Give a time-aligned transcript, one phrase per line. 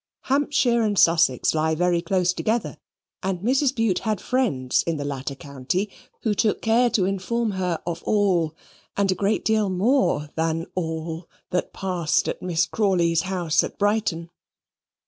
[0.21, 2.77] Hampshire and Sussex lie very close together,
[3.21, 3.75] and Mrs.
[3.75, 5.91] Bute had friends in the latter county
[6.23, 8.55] who took care to inform her of all,
[8.97, 14.31] and a great deal more than all, that passed at Miss Crawley's house at Brighton.